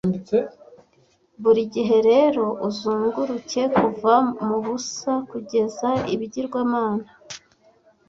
buri 1.41 1.61
gihe 1.73 1.97
rero 2.09 2.45
uzunguruke 2.67 3.61
kuva 3.77 4.13
mubusa 4.45 5.13
kugeza 5.29 5.89
ibigirwamana 6.13 7.07